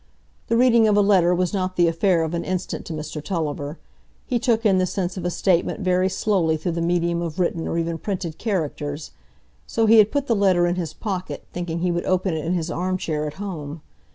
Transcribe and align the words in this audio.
The 0.47 0.57
reading 0.57 0.87
of 0.87 0.97
a 0.97 1.01
letter 1.01 1.31
was 1.35 1.53
not 1.53 1.75
the 1.75 1.87
affair 1.87 2.23
of 2.23 2.33
an 2.33 2.43
instant 2.43 2.87
to 2.87 2.93
Mr 2.93 3.23
Tulliver; 3.23 3.77
he 4.25 4.39
took 4.39 4.65
in 4.65 4.79
the 4.79 4.87
sense 4.87 5.15
of 5.15 5.25
a 5.25 5.29
statement 5.29 5.81
very 5.81 6.09
slowly 6.09 6.57
through 6.57 6.71
the 6.71 6.81
medium 6.81 7.21
of 7.21 7.37
written 7.37 7.67
or 7.67 7.77
even 7.77 7.99
printed 7.99 8.39
characters; 8.39 9.11
so 9.67 9.85
he 9.85 9.99
had 9.99 10.11
put 10.11 10.25
the 10.25 10.35
letter 10.35 10.65
in 10.65 10.73
his 10.73 10.95
pocket, 10.95 11.45
thinking 11.53 11.81
he 11.81 11.91
would 11.91 12.05
open 12.07 12.33
it 12.33 12.43
in 12.43 12.53
his 12.53 12.71
armchair 12.71 13.27
at 13.27 13.35
home. 13.35 13.83